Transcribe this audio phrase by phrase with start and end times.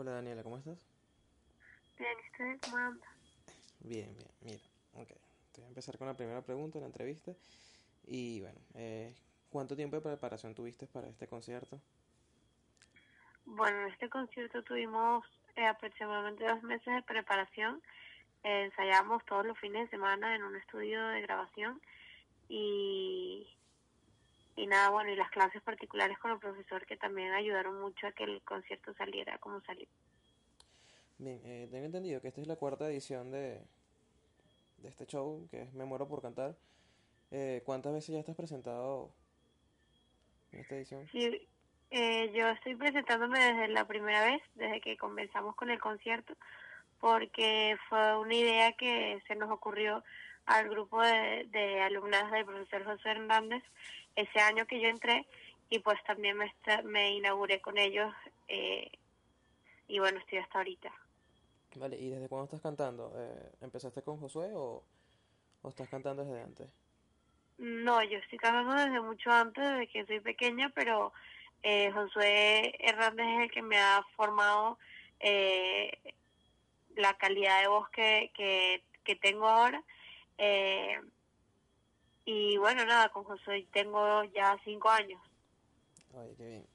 [0.00, 0.78] Hola Daniela, ¿cómo estás?
[1.98, 3.10] Bien, ¿y ustedes cómo andan?
[3.80, 5.08] Bien, bien, mira, ok.
[5.50, 7.32] Te voy a empezar con la primera pregunta la entrevista.
[8.06, 9.12] Y bueno, eh,
[9.50, 11.80] ¿cuánto tiempo de preparación tuviste para este concierto?
[13.44, 15.24] Bueno, en este concierto tuvimos
[15.56, 17.82] eh, aproximadamente dos meses de preparación.
[18.44, 21.82] Eh, ensayamos todos los fines de semana en un estudio de grabación
[22.48, 23.48] y,
[24.58, 28.12] y nada, bueno, y las clases particulares con el profesor que también ayudaron mucho a
[28.12, 29.86] que el concierto saliera como salió.
[31.18, 33.62] Bien, eh, tengo entendido que esta es la cuarta edición de,
[34.78, 36.56] de este show, que es Me Muero por Cantar.
[37.30, 39.12] Eh, ¿cuántas veces ya estás presentado
[40.50, 41.06] en esta edición?
[41.12, 41.46] Sí,
[41.90, 46.34] eh, yo estoy presentándome desde la primera vez, desde que comenzamos con el concierto,
[46.98, 50.02] porque fue una idea que se nos ocurrió
[50.48, 53.62] al grupo de, de alumnas del profesor José Hernández
[54.16, 55.26] ese año que yo entré
[55.70, 58.12] y pues también me, esta- me inauguré con ellos
[58.48, 58.90] eh,
[59.86, 60.92] y bueno, estoy hasta ahorita.
[61.76, 63.12] Vale, ¿y desde cuándo estás cantando?
[63.16, 64.82] Eh, ¿empezaste con Josué o,
[65.62, 66.68] o estás cantando desde antes?
[67.58, 71.12] No, yo estoy cantando desde mucho antes, desde que soy pequeña, pero
[71.62, 74.78] eh, Josué Hernández es el que me ha formado
[75.20, 75.92] eh,
[76.96, 79.82] la calidad de voz que, que, que tengo ahora.
[80.38, 81.00] Eh,
[82.24, 85.20] y bueno, nada, con Josué tengo ya cinco años.
[86.14, 86.66] Oye, qué bien.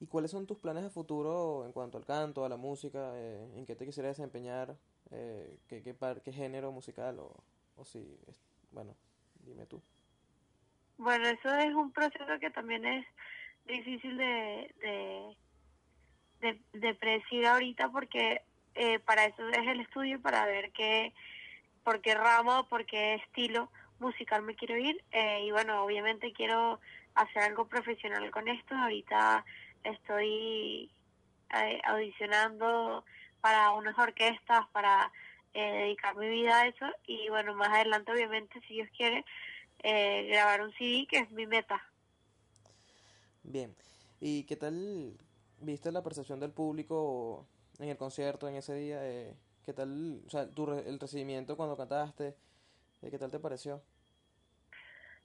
[0.00, 3.12] ¿Y cuáles son tus planes de futuro en cuanto al canto, a la música?
[3.14, 4.76] eh, ¿en qué te quisieras desempeñar?
[5.10, 7.18] Eh, ¿qué, qué, par- qué género musical?
[7.20, 7.34] O,
[7.76, 8.94] o si, es- bueno,
[9.44, 9.80] dime tú.
[10.98, 13.06] Bueno, eso es un proceso que también es
[13.64, 15.36] difícil de, de,
[16.40, 18.42] de, de predecir ahorita porque
[18.74, 21.12] eh, para eso es el estudio, para ver qué,
[21.84, 25.02] por qué ramo, por qué estilo musical me quiero ir.
[25.12, 26.80] Eh, y bueno, obviamente quiero
[27.14, 28.74] hacer algo profesional con esto.
[28.74, 29.44] Ahorita
[29.84, 30.90] estoy
[31.54, 33.04] eh, audicionando
[33.40, 35.12] para unas orquestas, para
[35.52, 36.86] eh, dedicar mi vida a eso.
[37.06, 39.24] Y bueno, más adelante, obviamente, si Dios quiere,
[39.82, 41.82] grabar un CD, que es mi meta.
[43.42, 43.76] Bien.
[44.20, 45.18] ¿Y qué tal
[45.60, 47.46] viste la percepción del público
[47.78, 48.98] en el concierto en ese día?
[49.02, 52.36] Eh, ¿qué tal, o sea, tu re- el recibimiento cuando cantaste?
[53.02, 53.82] Eh, ¿qué tal te pareció?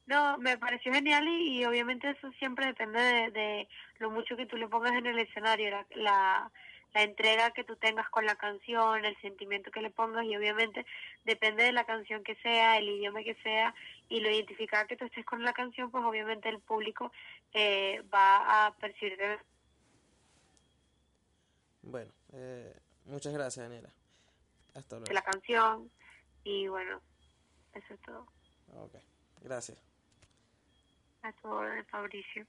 [0.07, 3.67] No, me pareció genial y, y obviamente eso siempre depende de, de
[3.99, 6.51] lo mucho que tú le pongas en el escenario, la, la,
[6.95, 10.85] la entrega que tú tengas con la canción, el sentimiento que le pongas y obviamente
[11.25, 13.75] depende de la canción que sea, el idioma que sea
[14.09, 17.11] y lo identificada que tú estés con la canción, pues obviamente el público
[17.53, 19.19] eh, va a percibir
[21.83, 22.73] Bueno, eh,
[23.05, 23.89] muchas gracias, Daniela.
[24.73, 25.13] Hasta de luego.
[25.13, 25.91] la canción
[26.43, 27.01] y bueno,
[27.73, 28.27] eso es todo.
[28.73, 28.95] Ok,
[29.41, 29.83] gracias.
[31.21, 32.45] A todo de Fabricio.